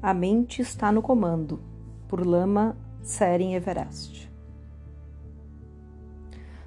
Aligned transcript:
A 0.00 0.14
mente 0.14 0.62
está 0.62 0.92
no 0.92 1.02
comando, 1.02 1.60
por 2.06 2.24
Lama 2.24 2.76
Tsering 3.02 3.54
Everest. 3.54 4.30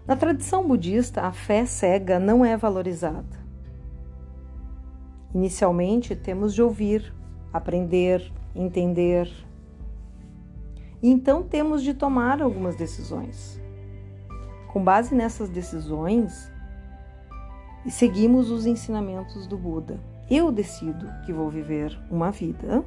Na 0.06 0.18
tradição 0.18 0.68
budista, 0.68 1.22
a 1.22 1.31
fé 1.31 1.65
cega 1.65 2.20
não 2.20 2.44
é 2.44 2.58
valorizada. 2.58 3.40
Inicialmente, 5.33 6.13
temos 6.13 6.54
de 6.54 6.62
ouvir, 6.62 7.13
aprender, 7.54 8.29
entender. 8.54 9.32
E 11.02 11.10
então 11.10 11.42
temos 11.42 11.84
de 11.84 11.94
tomar 11.94 12.42
algumas 12.42 12.76
decisões. 12.76 13.58
Com 14.74 14.84
base 14.84 15.16
nessas 15.16 15.48
decisões, 15.48 16.52
seguimos 17.88 18.52
os 18.52 18.66
ensinamentos 18.66 19.48
do 19.48 19.58
Buda. 19.58 20.02
Eu 20.30 20.52
decido 20.52 21.08
que 21.26 21.32
vou 21.32 21.50
viver 21.50 21.98
uma 22.09 22.30
vida 22.30 22.84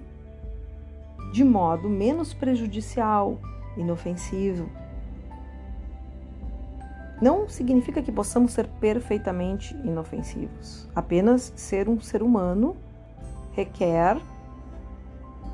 de 1.35 1.45
modo 1.45 1.89
menos 1.89 2.33
prejudicial, 2.33 3.41
inofensivo. 3.77 4.69
Não 7.21 7.49
significa 7.49 8.01
que 8.01 8.13
possamos 8.13 8.53
ser 8.53 8.69
perfeitamente 8.81 9.75
inofensivos. 9.85 10.89
Apenas 10.95 11.53
ser 11.57 11.89
um 11.89 12.01
ser 12.01 12.23
humano 12.23 12.77
requer 13.53 14.17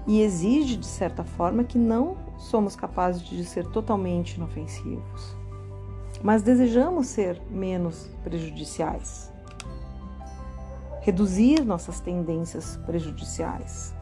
e 0.07 0.23
exige, 0.23 0.77
de 0.77 0.87
certa 0.87 1.25
forma, 1.25 1.65
que 1.65 1.79
não 1.79 2.17
somos 2.37 2.77
capazes 2.77 3.23
de 3.23 3.45
ser 3.45 3.67
totalmente 3.67 4.37
inofensivos 4.37 5.41
mas 6.23 6.43
desejamos 6.43 7.07
ser 7.07 7.41
menos 7.51 8.11
prejudiciais. 8.23 9.33
Reduzir 11.01 11.65
nossas 11.65 12.01
tendências 12.01 12.77
prejudiciais. 12.85 13.95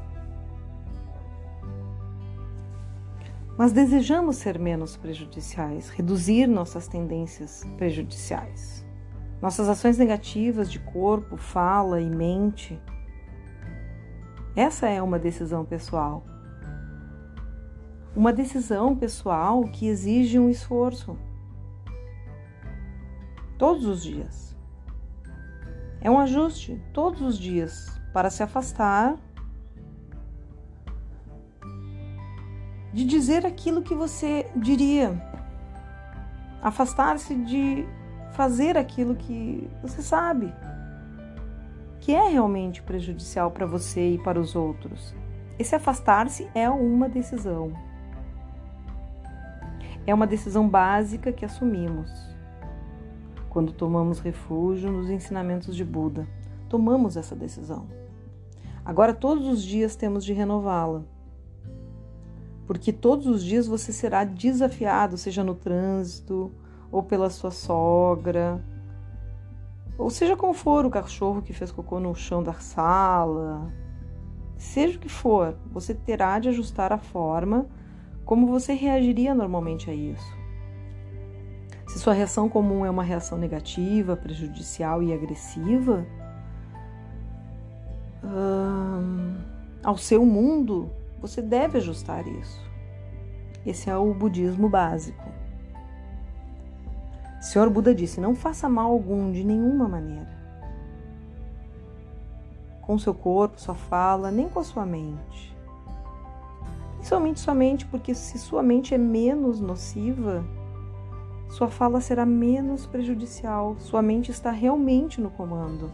Mas 3.59 3.73
desejamos 3.73 4.37
ser 4.37 4.57
menos 4.57 4.97
prejudiciais, 4.97 5.89
reduzir 5.89 6.47
nossas 6.47 6.87
tendências 6.87 7.65
prejudiciais. 7.77 8.87
Nossas 9.43 9.69
ações 9.69 9.99
negativas 9.99 10.71
de 10.71 10.79
corpo, 10.79 11.37
fala 11.37 12.01
e 12.01 12.09
mente. 12.09 12.81
Essa 14.55 14.89
é 14.89 15.03
uma 15.03 15.19
decisão 15.19 15.65
pessoal. 15.65 16.25
Uma 18.15 18.33
decisão 18.33 18.95
pessoal 18.95 19.65
que 19.65 19.89
exige 19.89 20.39
um 20.39 20.49
esforço 20.49 21.19
todos 23.59 23.87
os 23.87 24.05
dias. 24.05 24.57
É 26.01 26.09
um 26.09 26.21
ajuste 26.21 26.81
todos 26.95 27.21
os 27.23 27.37
dias 27.37 27.91
para 28.13 28.31
se 28.31 28.41
afastar 28.41 29.17
de 32.93 33.05
dizer 33.05 33.45
aquilo 33.47 33.83
que 33.83 33.95
você 33.95 34.51
diria, 34.57 35.21
afastar-se 36.63 37.35
de 37.35 37.87
fazer 38.33 38.77
aquilo 38.77 39.15
que 39.15 39.69
você 39.83 40.03
sabe 40.03 40.53
que 42.09 42.15
é 42.15 42.27
realmente 42.27 42.83
prejudicial 42.83 43.51
para 43.51 43.67
você 43.67 44.15
e 44.15 44.19
para 44.19 44.41
os 44.41 44.57
outros. 44.57 45.15
Esse 45.59 45.75
afastar-se 45.75 46.49
é 46.55 46.71
uma 46.71 47.07
decisão. 47.07 47.71
É 50.07 50.15
uma 50.15 50.27
decisão 50.27 50.67
básica 50.67 51.31
que 51.31 51.45
assumimos 51.45 52.11
quando 53.51 53.73
tomamos 53.73 54.21
refúgio 54.21 54.91
nos 54.91 55.11
ensinamentos 55.11 55.77
de 55.77 55.85
Buda. 55.85 56.27
Tomamos 56.67 57.15
essa 57.15 57.37
decisão. 57.37 57.87
Agora, 58.83 59.13
todos 59.13 59.47
os 59.47 59.63
dias 59.63 59.95
temos 59.95 60.25
de 60.25 60.33
renová-la. 60.33 61.03
Porque 62.69 62.93
todos 62.93 63.27
os 63.27 63.43
dias 63.43 63.67
você 63.67 63.95
será 63.95 64.25
desafiado, 64.25 65.17
seja 65.17 65.43
no 65.43 65.55
trânsito, 65.55 66.53
ou 66.93 67.03
pela 67.03 67.31
sua 67.31 67.51
sogra, 67.51 68.63
ou 69.97 70.11
seja 70.11 70.37
como 70.37 70.53
for 70.53 70.85
o 70.85 70.91
cachorro 70.91 71.41
que 71.41 71.55
fez 71.55 71.73
cocô 71.73 71.99
no 71.99 72.15
chão 72.15 72.43
da 72.43 72.53
sala, 72.53 73.73
seja 74.59 74.99
o 74.99 75.01
que 75.01 75.09
for, 75.09 75.57
você 75.73 75.95
terá 75.95 76.39
de 76.39 76.51
ajustar 76.51 76.93
a 76.93 76.99
forma 76.99 77.67
como 78.23 78.47
você 78.47 78.75
reagiria 78.75 79.35
normalmente 79.35 79.91
a 79.91 79.95
isso. 79.95 80.37
Se 81.87 81.99
sua 81.99 82.13
reação 82.13 82.51
comum 82.51 82.85
é 82.85 82.91
uma 82.91 83.03
reação 83.03 83.39
negativa, 83.39 84.15
prejudicial 84.15 85.03
e 85.03 85.11
agressiva, 85.11 86.07
hum, 88.23 89.39
ao 89.83 89.97
seu 89.97 90.27
mundo, 90.27 90.91
você 91.21 91.43
deve 91.43 91.79
ajustar 91.79 92.27
isso. 92.27 92.61
Esse 93.67 93.91
é 93.91 93.97
o 93.97 94.15
budismo 94.15 94.69
básico. 94.69 95.29
O 97.41 97.43
Senhor 97.43 97.69
Buda 97.71 97.95
disse: 97.95 98.21
não 98.21 98.35
faça 98.35 98.69
mal 98.69 98.91
algum 98.91 99.31
de 99.31 99.45
nenhuma 99.45 99.89
maneira. 99.89 100.39
Com 102.83 102.99
seu 102.99 103.13
corpo, 103.13 103.61
sua 103.61 103.75
fala, 103.75 104.31
nem 104.31 104.49
com 104.49 104.61
a 104.61 104.65
sua 104.65 104.87
mente. 104.87 105.57
Principalmente 106.97 107.41
sua 107.41 107.55
mente, 107.55 107.87
porque 107.87 108.15
se 108.15 108.39
sua 108.39 108.63
mente 108.63 108.95
é 108.95 108.99
menos 108.99 109.61
nociva, 109.61 110.45
sua 111.49 111.69
fala 111.69 112.01
será 112.01 112.27
menos 112.27 112.87
prejudicial, 112.87 113.77
sua 113.79 114.03
mente 114.03 114.31
está 114.31 114.51
realmente 114.51 115.21
no 115.21 115.31
comando. 115.31 115.91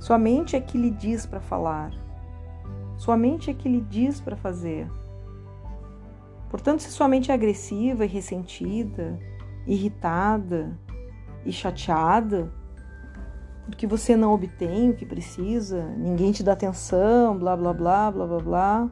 Sua 0.00 0.18
mente 0.18 0.56
é 0.56 0.60
que 0.60 0.78
lhe 0.78 0.90
diz 0.90 1.26
para 1.26 1.40
falar, 1.40 1.92
sua 3.00 3.16
mente 3.16 3.48
é 3.48 3.54
que 3.54 3.66
lhe 3.66 3.80
diz 3.80 4.20
para 4.20 4.36
fazer. 4.36 4.86
Portanto, 6.50 6.82
se 6.82 6.90
sua 6.90 7.08
mente 7.08 7.30
é 7.30 7.34
agressiva 7.34 8.04
e 8.04 8.08
ressentida, 8.08 9.18
irritada 9.66 10.78
e 11.46 11.50
chateada, 11.50 12.52
porque 13.64 13.86
você 13.86 14.14
não 14.14 14.34
obtém 14.34 14.90
o 14.90 14.94
que 14.94 15.06
precisa, 15.06 15.82
ninguém 15.96 16.30
te 16.30 16.42
dá 16.42 16.52
atenção, 16.52 17.38
blá 17.38 17.56
blá 17.56 17.72
blá 17.72 18.10
blá 18.10 18.26
blá 18.26 18.38
blá, 18.38 18.90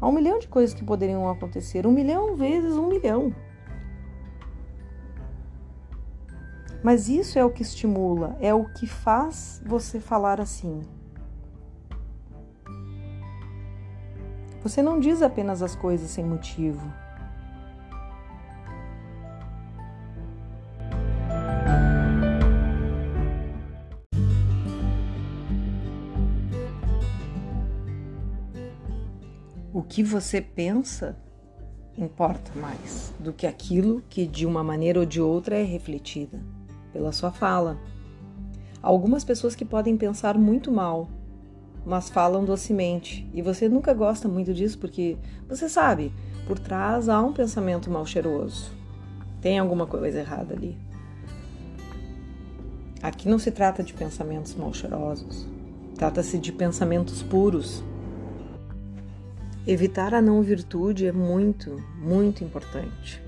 Há 0.00 0.06
um 0.06 0.12
milhão 0.12 0.38
de 0.38 0.46
coisas 0.46 0.72
que 0.72 0.84
poderiam 0.84 1.28
acontecer, 1.28 1.84
um 1.88 1.92
milhão 1.92 2.36
vezes 2.36 2.76
um 2.76 2.86
milhão. 2.86 3.34
Mas 6.84 7.08
isso 7.08 7.36
é 7.36 7.44
o 7.44 7.50
que 7.50 7.62
estimula, 7.62 8.36
é 8.40 8.54
o 8.54 8.64
que 8.64 8.86
faz 8.86 9.60
você 9.66 9.98
falar 9.98 10.40
assim. 10.40 10.82
Você 14.62 14.80
não 14.80 15.00
diz 15.00 15.22
apenas 15.22 15.60
as 15.60 15.74
coisas 15.74 16.10
sem 16.10 16.24
motivo. 16.24 16.80
O 29.74 29.82
que 29.82 30.02
você 30.02 30.40
pensa 30.40 31.16
importa 31.98 32.52
mais 32.54 33.12
do 33.18 33.32
que 33.32 33.46
aquilo 33.46 34.02
que 34.08 34.26
de 34.26 34.46
uma 34.46 34.62
maneira 34.62 35.00
ou 35.00 35.06
de 35.06 35.20
outra 35.20 35.58
é 35.58 35.62
refletida 35.62 36.40
pela 36.92 37.10
sua 37.10 37.32
fala. 37.32 37.78
Há 38.82 38.86
algumas 38.86 39.24
pessoas 39.24 39.54
que 39.54 39.64
podem 39.64 39.96
pensar 39.96 40.38
muito 40.38 40.70
mal, 40.70 41.08
mas 41.84 42.08
falam 42.08 42.44
docemente, 42.44 43.28
e 43.32 43.42
você 43.42 43.68
nunca 43.68 43.92
gosta 43.92 44.28
muito 44.28 44.54
disso 44.54 44.78
porque 44.78 45.16
você 45.48 45.68
sabe, 45.68 46.12
por 46.46 46.58
trás 46.58 47.08
há 47.08 47.20
um 47.20 47.32
pensamento 47.32 47.90
mal 47.90 48.06
cheiroso. 48.06 48.70
Tem 49.40 49.58
alguma 49.58 49.86
coisa 49.86 50.20
errada 50.20 50.54
ali. 50.54 50.76
Aqui 53.02 53.28
não 53.28 53.38
se 53.38 53.50
trata 53.50 53.82
de 53.82 53.92
pensamentos 53.92 54.54
mal 54.54 54.72
cheirosos. 54.72 55.48
Trata-se 55.96 56.38
de 56.38 56.52
pensamentos 56.52 57.22
puros, 57.22 57.82
Evitar 59.64 60.12
a 60.12 60.20
não 60.20 60.42
virtude 60.42 61.06
é 61.06 61.12
muito, 61.12 61.80
muito 61.96 62.42
importante. 62.42 63.22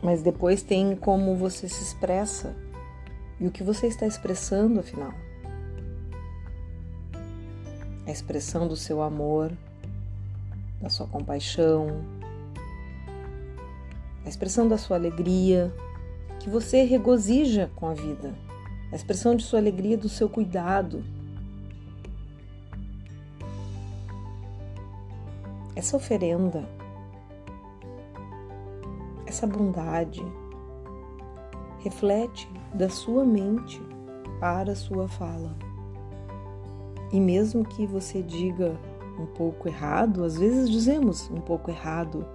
Mas 0.00 0.22
depois 0.22 0.62
tem 0.62 0.94
como 0.94 1.34
você 1.34 1.68
se 1.68 1.82
expressa 1.82 2.54
e 3.40 3.46
o 3.48 3.50
que 3.50 3.64
você 3.64 3.88
está 3.88 4.06
expressando, 4.06 4.78
afinal. 4.78 5.12
A 8.06 8.10
expressão 8.10 8.66
do 8.66 8.76
seu 8.76 9.02
amor, 9.02 9.52
da 10.80 10.88
sua 10.88 11.06
compaixão, 11.06 12.04
a 14.24 14.28
expressão 14.28 14.68
da 14.68 14.76
sua 14.76 14.96
alegria, 14.96 15.72
que 16.40 16.50
você 16.50 16.82
regozija 16.84 17.70
com 17.76 17.88
a 17.88 17.94
vida, 17.94 18.34
a 18.90 18.96
expressão 18.96 19.36
de 19.36 19.44
sua 19.44 19.58
alegria, 19.58 19.96
do 19.96 20.08
seu 20.08 20.28
cuidado 20.28 21.04
essa 25.82 25.96
oferenda, 25.96 26.64
essa 29.26 29.48
bondade, 29.48 30.22
reflete 31.80 32.48
da 32.72 32.88
sua 32.88 33.24
mente 33.24 33.82
para 34.38 34.72
a 34.72 34.76
sua 34.76 35.08
fala. 35.08 35.56
E 37.12 37.20
mesmo 37.20 37.64
que 37.64 37.86
você 37.86 38.22
diga 38.22 38.76
um 39.18 39.26
pouco 39.26 39.68
errado, 39.68 40.24
às 40.24 40.38
vezes 40.38 40.70
dizemos 40.70 41.30
um 41.30 41.40
pouco 41.40 41.70
errado, 41.70 42.26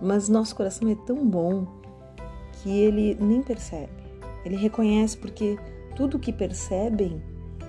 mas 0.00 0.28
nosso 0.28 0.54
coração 0.54 0.88
é 0.88 0.94
tão 0.94 1.26
bom 1.26 1.66
que 2.62 2.70
ele 2.70 3.16
nem 3.18 3.42
percebe. 3.42 3.92
Ele 4.44 4.56
reconhece 4.56 5.16
porque 5.16 5.58
tudo 5.96 6.18
que 6.18 6.32
percebem 6.32 7.22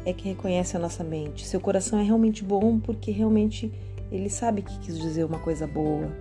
é 0.06 0.14
que 0.14 0.30
reconhece 0.30 0.76
a 0.76 0.80
nossa 0.80 1.04
mente. 1.04 1.48
Seu 1.48 1.60
coração 1.60 2.00
é 2.00 2.04
realmente 2.04 2.44
bom 2.44 2.80
porque 2.80 3.12
realmente 3.12 3.72
ele 4.12 4.30
sabe 4.30 4.62
que 4.62 4.78
quis 4.80 5.00
dizer 5.00 5.24
uma 5.24 5.40
coisa 5.40 5.66
boa. 5.66 6.12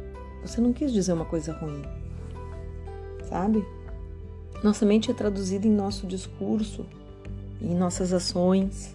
Você 0.42 0.60
não 0.60 0.72
quis 0.72 0.92
dizer 0.92 1.12
uma 1.12 1.24
coisa 1.24 1.52
ruim. 1.52 1.82
Sabe? 3.28 3.64
Nossa 4.62 4.84
mente 4.84 5.10
é 5.10 5.14
traduzida 5.14 5.66
em 5.66 5.70
nosso 5.70 6.06
discurso, 6.06 6.86
em 7.60 7.74
nossas 7.74 8.12
ações. 8.12 8.94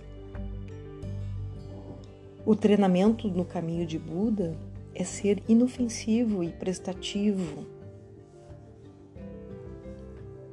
O 2.46 2.56
treinamento 2.56 3.28
no 3.28 3.44
caminho 3.44 3.88
de 3.88 3.98
Buda 3.98 4.56
é 4.94 5.04
ser 5.04 5.42
inofensivo 5.48 6.44
e 6.44 6.50
prestativo. 6.50 7.66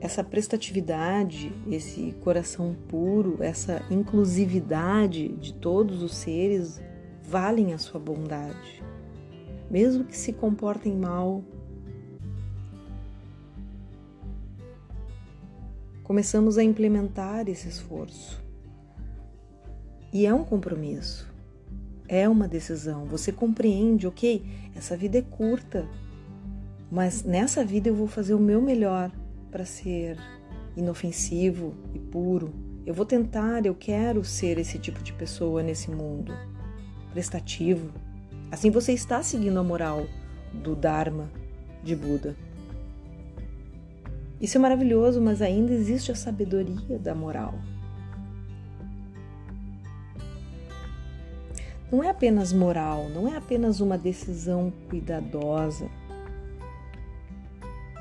Essa 0.01 0.25
prestatividade, 0.25 1.53
esse 1.71 2.13
coração 2.25 2.75
puro, 2.89 3.43
essa 3.43 3.83
inclusividade 3.91 5.29
de 5.29 5.53
todos 5.53 6.03
os 6.03 6.15
seres 6.15 6.81
valem 7.23 7.75
a 7.75 7.79
sua 7.79 8.01
bondade, 8.01 8.83
mesmo 9.71 10.03
que 10.05 10.17
se 10.17 10.33
comportem 10.33 10.97
mal. 10.97 11.45
Começamos 16.03 16.57
a 16.57 16.65
implementar 16.65 17.51
esse 17.51 17.69
esforço. 17.69 18.43
E 20.11 20.25
é 20.25 20.33
um 20.33 20.43
compromisso. 20.43 21.32
É 22.13 22.29
uma 22.29 22.47
decisão. 22.47 23.07
Você 23.07 23.33
compreende, 23.33 24.07
ok? 24.07 24.45
Essa 24.77 24.95
vida 24.95 25.17
é 25.17 25.23
curta, 25.23 25.89
mas 26.91 27.23
nessa 27.23 27.65
vida 27.65 27.89
eu 27.89 27.95
vou 27.95 28.07
fazer 28.07 28.35
o 28.35 28.39
meu 28.39 28.61
melhor 28.61 29.11
para 29.51 29.65
ser 29.65 30.19
inofensivo 30.77 31.73
e 31.95 31.99
puro. 31.99 32.53
Eu 32.85 32.93
vou 32.93 33.07
tentar, 33.07 33.65
eu 33.65 33.75
quero 33.75 34.23
ser 34.27 34.59
esse 34.59 34.79
tipo 34.79 35.03
de 35.03 35.11
pessoa 35.15 35.63
nesse 35.63 35.91
mundo, 35.91 36.35
prestativo. 37.13 37.91
Assim 38.51 38.71
você 38.71 38.93
está 38.93 39.23
seguindo 39.23 39.59
a 39.59 39.63
moral 39.63 40.07
do 40.53 40.77
Dharma 40.77 41.31
de 41.83 41.97
Buda. 41.97 42.37
Isso 44.39 44.59
é 44.59 44.61
maravilhoso, 44.61 45.19
mas 45.19 45.41
ainda 45.41 45.73
existe 45.73 46.13
a 46.13 46.15
sabedoria 46.15 46.99
da 46.99 47.15
moral. 47.15 47.55
Não 51.93 52.03
é 52.03 52.09
apenas 52.09 52.55
moral, 52.55 53.11
não 53.11 53.29
é 53.29 53.37
apenas 53.37 53.81
uma 53.81 53.99
decisão 53.99 54.73
cuidadosa 54.89 55.91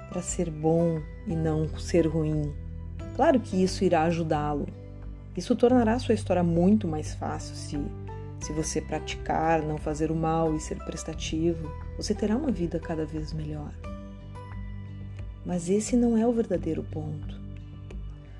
para 0.09 0.21
ser 0.21 0.49
bom 0.49 1.01
e 1.27 1.35
não 1.35 1.67
ser 1.77 2.07
ruim. 2.07 2.53
Claro 3.17 3.37
que 3.41 3.61
isso 3.61 3.83
irá 3.83 4.03
ajudá-lo. 4.03 4.65
Isso 5.35 5.57
tornará 5.57 5.99
sua 5.99 6.15
história 6.15 6.41
muito 6.41 6.87
mais 6.87 7.13
fácil 7.13 7.53
se, 7.53 7.77
se 8.39 8.53
você 8.53 8.79
praticar, 8.79 9.61
não 9.61 9.77
fazer 9.77 10.09
o 10.09 10.15
mal 10.15 10.55
e 10.55 10.59
ser 10.61 10.77
prestativo. 10.85 11.69
Você 11.97 12.15
terá 12.15 12.37
uma 12.37 12.51
vida 12.51 12.79
cada 12.79 13.05
vez 13.05 13.33
melhor. 13.33 13.73
Mas 15.45 15.69
esse 15.69 15.97
não 15.97 16.17
é 16.17 16.25
o 16.25 16.31
verdadeiro 16.31 16.83
ponto. 16.83 17.39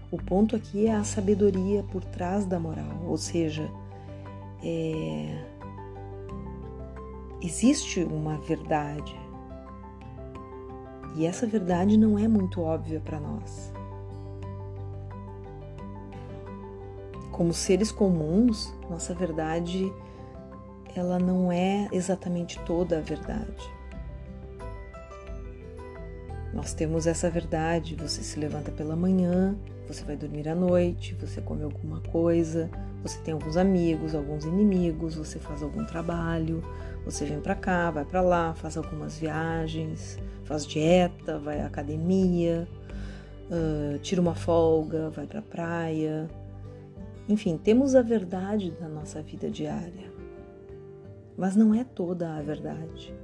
O 0.09 0.17
ponto 0.17 0.55
aqui 0.55 0.87
é 0.87 0.95
a 0.95 1.03
sabedoria 1.03 1.83
por 1.83 2.03
trás 2.05 2.45
da 2.45 2.59
moral, 2.59 3.05
ou 3.05 3.17
seja, 3.17 3.69
é, 4.63 5.43
existe 7.41 8.03
uma 8.03 8.37
verdade 8.37 9.19
e 11.15 11.25
essa 11.25 11.45
verdade 11.45 11.97
não 11.97 12.17
é 12.17 12.27
muito 12.27 12.61
óbvia 12.61 12.99
para 12.99 13.19
nós. 13.19 13.73
Como 17.31 17.53
seres 17.53 17.91
comuns, 17.91 18.73
nossa 18.89 19.13
verdade 19.13 19.91
ela 20.95 21.17
não 21.17 21.51
é 21.51 21.87
exatamente 21.91 22.59
toda 22.65 22.97
a 22.97 23.01
verdade. 23.01 23.71
Nós 26.53 26.73
temos 26.73 27.07
essa 27.07 27.29
verdade, 27.29 27.95
você 27.95 28.21
se 28.21 28.37
levanta 28.37 28.71
pela 28.71 28.95
manhã, 28.95 29.55
você 29.87 30.03
vai 30.03 30.17
dormir 30.17 30.49
à 30.49 30.55
noite, 30.55 31.15
você 31.15 31.41
come 31.41 31.63
alguma 31.63 32.01
coisa, 32.01 32.69
você 33.03 33.19
tem 33.21 33.33
alguns 33.33 33.57
amigos, 33.57 34.13
alguns 34.13 34.45
inimigos, 34.45 35.15
você 35.15 35.39
faz 35.39 35.63
algum 35.63 35.83
trabalho, 35.85 36.63
você 37.03 37.25
vem 37.25 37.39
para 37.39 37.55
cá, 37.55 37.89
vai 37.89 38.05
para 38.05 38.21
lá, 38.21 38.53
faz 38.53 38.77
algumas 38.77 39.17
viagens, 39.17 40.19
faz 40.43 40.65
dieta, 40.65 41.39
vai 41.39 41.61
à 41.61 41.65
academia, 41.65 42.67
uh, 43.49 43.97
tira 43.99 44.21
uma 44.21 44.35
folga, 44.35 45.09
vai 45.09 45.25
para 45.25 45.41
praia. 45.41 46.29
Enfim, 47.27 47.57
temos 47.57 47.95
a 47.95 48.01
verdade 48.01 48.71
da 48.71 48.87
nossa 48.87 49.21
vida 49.21 49.49
diária, 49.49 50.11
mas 51.35 51.55
não 51.55 51.73
é 51.73 51.83
toda 51.83 52.35
a 52.35 52.41
verdade. 52.41 53.15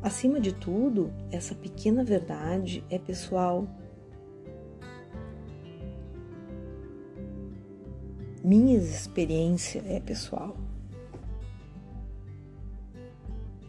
Acima 0.00 0.38
de 0.38 0.54
tudo, 0.54 1.12
essa 1.32 1.56
pequena 1.56 2.04
verdade 2.04 2.84
é 2.88 2.98
pessoal 2.98 3.66
minha 8.48 8.78
experiência 8.78 9.84
é 9.86 10.00
pessoal. 10.00 10.56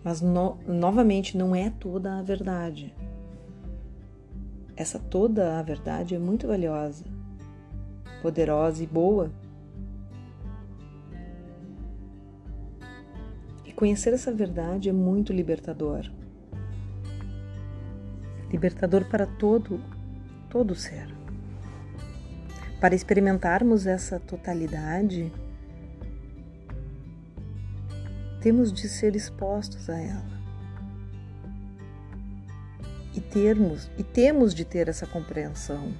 Mas 0.01 0.21
no, 0.21 0.57
novamente 0.65 1.37
não 1.37 1.53
é 1.53 1.69
toda 1.69 2.17
a 2.17 2.21
verdade. 2.21 2.95
Essa 4.77 4.97
toda 4.97 5.59
a 5.59 5.61
verdade 5.61 6.15
é 6.15 6.17
muito 6.17 6.47
valiosa, 6.47 7.03
poderosa 8.21 8.81
e 8.81 8.87
boa. 8.87 9.29
E 13.65 13.73
conhecer 13.73 14.13
essa 14.13 14.33
verdade 14.33 14.87
é 14.87 14.93
muito 14.93 15.33
libertador. 15.33 16.09
Libertador 18.49 19.03
para 19.09 19.27
todo 19.27 19.77
todo 20.49 20.73
ser. 20.73 21.18
Para 22.79 22.95
experimentarmos 22.95 23.85
essa 23.85 24.19
totalidade, 24.21 25.29
temos 28.39 28.71
de 28.71 28.87
ser 28.87 29.17
expostos 29.17 29.89
a 29.89 29.97
ela. 29.99 30.39
E 33.13 33.19
termos 33.19 33.91
e 33.97 34.03
temos 34.03 34.53
de 34.53 34.63
ter 34.63 34.87
essa 34.87 35.05
compreensão. 35.05 35.93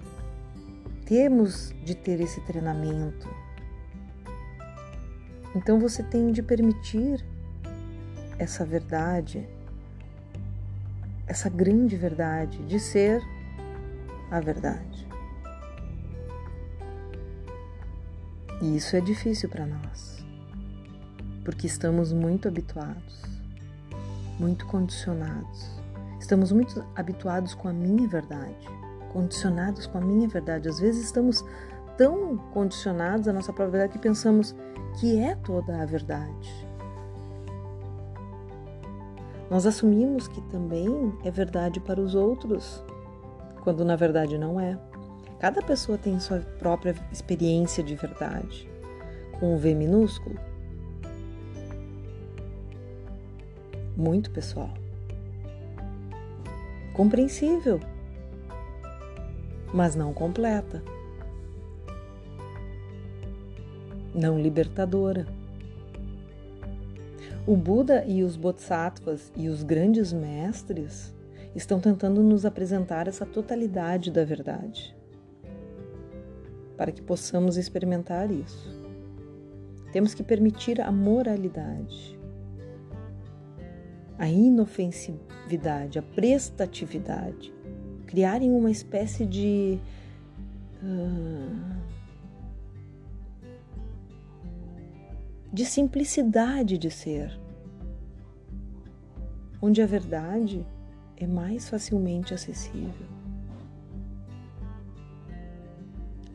Temos 1.05 1.73
de 1.83 1.95
ter 1.95 2.21
esse 2.21 2.39
treinamento. 2.41 3.27
Então 5.53 5.81
você 5.81 6.01
tem 6.01 6.31
de 6.31 6.41
permitir 6.41 7.25
essa 8.37 8.63
verdade, 8.63 9.45
essa 11.27 11.49
grande 11.49 11.97
verdade 11.97 12.63
de 12.67 12.79
ser 12.79 13.21
a 14.31 14.39
verdade. 14.39 15.08
E 18.61 18.75
isso 18.75 18.95
é 18.95 19.01
difícil 19.01 19.47
para 19.47 19.65
nós, 19.65 20.23
porque 21.45 21.65
estamos 21.65 22.11
muito 22.11 22.47
habituados, 22.47 23.23
muito 24.37 24.65
condicionados. 24.65 25.79
Estamos 26.19 26.51
muito 26.51 26.85
habituados 26.95 27.53
com 27.53 27.69
a 27.69 27.73
minha 27.73 28.07
verdade, 28.07 28.67
condicionados 29.13 29.87
com 29.87 29.97
a 29.97 30.01
minha 30.01 30.27
verdade. 30.27 30.67
Às 30.67 30.79
vezes 30.79 31.05
estamos 31.05 31.43
tão 31.97 32.37
condicionados 32.53 33.27
à 33.27 33.33
nossa 33.33 33.53
própria 33.53 33.71
verdade 33.71 33.93
que 33.93 33.99
pensamos 33.99 34.53
que 34.99 35.17
é 35.17 35.35
toda 35.35 35.81
a 35.81 35.85
verdade. 35.85 36.67
Nós 39.49 39.65
assumimos 39.65 40.27
que 40.27 40.41
também 40.43 41.17
é 41.23 41.31
verdade 41.31 41.79
para 41.79 41.99
os 41.99 42.13
outros, 42.13 42.83
quando 43.63 43.83
na 43.83 43.95
verdade 43.95 44.37
não 44.37 44.59
é. 44.59 44.77
Cada 45.39 45.61
pessoa 45.61 45.97
tem 45.97 46.19
sua 46.19 46.39
própria 46.59 46.93
experiência 47.13 47.81
de 47.81 47.95
verdade, 47.95 48.69
com 49.39 49.55
um 49.55 49.57
V 49.57 49.73
minúsculo. 49.73 50.37
Muito 53.95 54.29
pessoal. 54.31 54.73
Compreensível, 56.93 57.79
mas 59.73 59.95
não 59.95 60.13
completa. 60.13 60.83
Não 64.13 64.37
libertadora. 64.37 65.25
O 67.47 67.55
Buda 67.55 68.03
e 68.05 68.23
os 68.23 68.35
Bodhisattvas 68.35 69.31
e 69.37 69.47
os 69.47 69.63
grandes 69.63 70.11
mestres 70.11 71.15
estão 71.55 71.79
tentando 71.79 72.21
nos 72.21 72.45
apresentar 72.45 73.07
essa 73.07 73.25
totalidade 73.25 74.11
da 74.11 74.25
verdade 74.25 74.98
para 76.79 76.93
que 76.93 77.01
possamos 77.01 77.57
experimentar 77.57 78.31
isso. 78.31 78.73
Temos 79.91 80.13
que 80.13 80.23
permitir 80.23 80.79
a 80.79 80.89
moralidade, 80.89 82.17
a 84.17 84.29
inofensividade, 84.29 85.99
a 85.99 86.01
prestatividade, 86.01 87.53
criarem 88.07 88.51
uma 88.51 88.71
espécie 88.71 89.25
de. 89.25 89.77
Uh, 90.81 91.77
de 95.51 95.65
simplicidade 95.65 96.77
de 96.77 96.89
ser, 96.89 97.37
onde 99.61 99.81
a 99.81 99.85
verdade 99.85 100.65
é 101.17 101.27
mais 101.27 101.67
facilmente 101.67 102.33
acessível, 102.33 103.18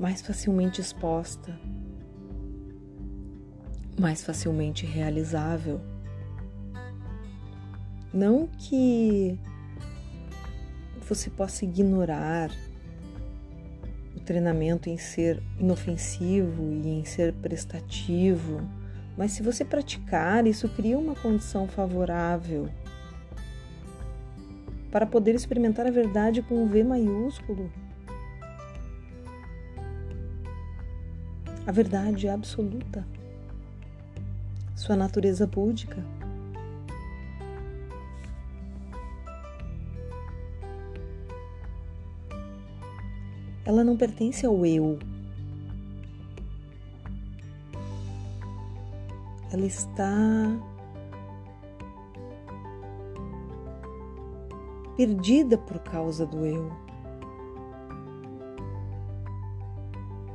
mais 0.05 0.21
facilmente 0.21 0.83
exposta, 0.83 1.59
mais 3.99 4.23
facilmente 4.23 4.85
realizável. 4.85 5.81
Não 8.13 8.47
que 8.47 9.41
você 11.09 11.31
possa 11.31 11.65
ignorar 11.65 12.51
o 14.15 14.21
treinamento 14.21 14.91
em 14.91 14.99
ser 14.99 15.43
inofensivo 15.59 16.71
e 16.71 16.87
em 16.87 17.07
ser 17.07 17.33
prestativo, 17.33 18.61
mas 19.17 19.33
se 19.33 19.43
você 19.43 19.65
praticar, 19.65 20.47
isso 20.47 20.69
cria 20.69 20.99
uma 20.99 21.15
condição 21.15 21.67
favorável 21.67 22.69
para 24.91 25.07
poder 25.07 25.35
experimentar 25.35 25.87
a 25.87 25.91
verdade 25.91 26.43
com 26.43 26.63
um 26.63 26.69
V 26.69 26.85
maiúsculo. 26.85 27.73
A 31.67 31.73
verdade 31.73 32.29
absoluta, 32.29 33.07
sua 34.77 34.95
natureza 34.95 35.47
búdica. 35.47 36.05
Ela 43.65 43.83
não 43.83 43.97
pertence 43.97 44.45
ao 44.45 44.67
eu. 44.67 44.99
Ela 49.51 49.65
está 49.65 50.13
perdida 54.97 55.57
por 55.57 55.79
causa 55.79 56.27
do 56.27 56.45
eu. 56.45 56.71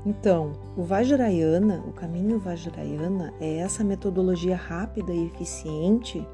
Então, 0.06 0.54
o 0.78 0.84
Vajrayana, 0.84 1.84
o 1.88 1.92
caminho 1.92 2.40
Vajrayana, 2.40 3.34
é 3.40 3.58
essa 3.58 3.84
metodologia 3.84 4.56
rápida 4.56 5.14
e 5.14 5.26
eficiente 5.26 6.26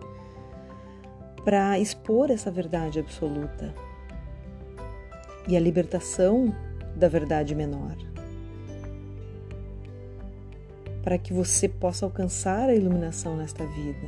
para 1.44 1.78
expor 1.80 2.32
essa 2.32 2.50
verdade 2.50 3.00
absoluta 3.00 3.74
e 5.48 5.56
a 5.56 5.60
libertação 5.60 6.54
da 6.96 7.08
verdade 7.08 7.54
menor. 7.54 7.96
Para 11.04 11.18
que 11.18 11.34
você 11.34 11.70
possa 11.70 12.06
alcançar 12.06 12.70
a 12.70 12.76
iluminação 12.76 13.38
nesta 13.38 13.66
vida. 13.66 14.08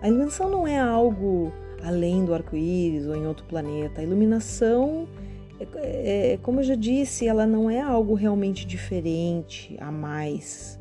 A 0.00 0.06
iluminação 0.06 0.48
não 0.48 0.66
é 0.66 0.78
algo 0.78 1.52
além 1.82 2.24
do 2.24 2.32
arco-íris 2.32 3.06
ou 3.06 3.16
em 3.16 3.26
outro 3.26 3.44
planeta. 3.46 4.00
A 4.00 4.04
iluminação, 4.04 5.08
é, 5.16 5.27
é, 5.60 6.38
como 6.42 6.60
eu 6.60 6.64
já 6.64 6.74
disse, 6.74 7.26
ela 7.26 7.46
não 7.46 7.70
é 7.70 7.80
algo 7.80 8.14
realmente 8.14 8.66
diferente 8.66 9.76
a 9.80 9.90
mais. 9.90 10.78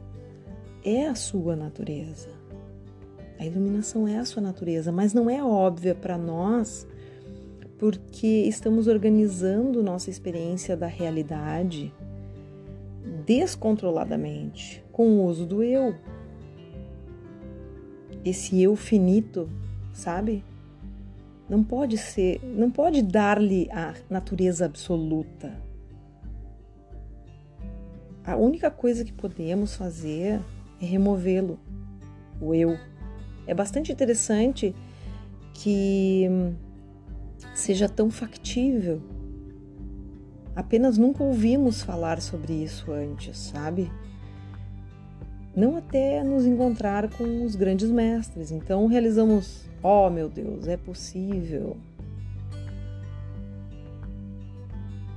É 0.84 1.08
a 1.08 1.16
sua 1.16 1.56
natureza. 1.56 2.30
A 3.40 3.46
iluminação 3.46 4.08
é 4.08 4.18
a 4.18 4.26
sua 4.26 4.42
natureza, 4.42 4.92
mas 4.92 5.14
não 5.14 5.30
é 5.30 5.44
óbvia 5.44 5.94
para 5.94 6.18
nós 6.18 6.88
porque 7.78 8.28
estamos 8.28 8.88
organizando 8.88 9.84
nossa 9.84 10.10
experiência 10.10 10.76
da 10.76 10.88
realidade 10.88 11.94
descontroladamente 13.26 14.84
com 14.92 15.08
o 15.10 15.26
uso 15.26 15.46
do 15.46 15.62
eu. 15.62 15.96
Esse 18.26 18.62
eu 18.62 18.76
finito, 18.76 19.50
sabe? 19.94 20.44
Não 21.50 21.64
pode 21.64 21.98
ser, 21.98 22.42
não 22.44 22.70
pode 22.70 23.02
dar-lhe 23.02 23.70
a 23.72 23.94
natureza 24.10 24.66
absoluta. 24.66 25.54
A 28.26 28.36
única 28.36 28.70
coisa 28.70 29.06
que 29.06 29.14
podemos 29.14 29.76
fazer 29.76 30.42
é 30.82 30.86
removê-lo, 30.86 31.58
o 32.42 32.54
eu. 32.54 32.78
É 33.46 33.54
bastante 33.54 33.92
interessante 33.92 34.76
que 35.54 36.28
seja 37.56 37.88
tão 37.88 38.12
factível. 38.12 39.02
Apenas 40.54 40.98
nunca 40.98 41.24
ouvimos 41.24 41.82
falar 41.82 42.20
sobre 42.22 42.52
isso 42.52 42.92
antes, 42.92 43.38
sabe? 43.38 43.90
Não 45.58 45.76
até 45.76 46.24
nos 46.24 46.46
encontrar 46.46 47.10
com 47.10 47.44
os 47.44 47.56
grandes 47.56 47.90
mestres. 47.90 48.52
Então 48.52 48.86
realizamos 48.86 49.68
Oh, 49.82 50.08
meu 50.08 50.30
Deus, 50.30 50.68
é 50.68 50.78
possível. 50.78 51.78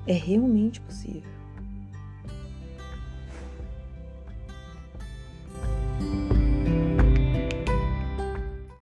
É 0.06 0.14
realmente 0.14 0.80
possível. 0.80 1.39